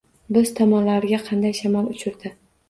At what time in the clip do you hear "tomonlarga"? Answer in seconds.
0.59-1.19